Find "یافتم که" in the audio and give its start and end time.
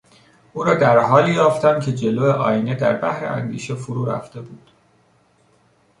1.33-1.93